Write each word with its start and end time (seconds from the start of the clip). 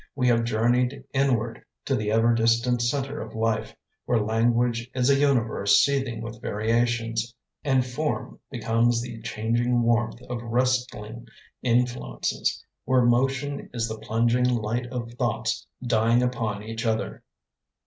We 0.15 0.29
have 0.29 0.45
journeyed 0.45 1.03
inward 1.13 1.63
To 1.85 1.95
the 1.95 2.09
ever 2.09 2.33
distant 2.33 2.81
center 2.81 3.21
of 3.21 3.35
life, 3.35 3.75
Where 4.05 4.17
language 4.19 4.89
is 4.95 5.11
a 5.11 5.15
universe 5.15 5.79
Seething 5.79 6.23
with 6.23 6.41
variations, 6.41 7.35
And 7.63 7.85
form 7.85 8.39
becomes 8.49 9.03
the 9.03 9.21
changing 9.21 9.83
warmth 9.83 10.19
Of 10.23 10.41
wrestling 10.41 11.27
influences; 11.61 12.65
Where 12.83 13.03
motion 13.03 13.69
is 13.75 13.87
the 13.87 13.99
plunging 13.99 14.45
light 14.49 14.87
of 14.87 15.11
thoughts 15.19 15.67
Dying 15.85 16.23
upon 16.23 16.63
each 16.63 16.83
other. 16.83 17.21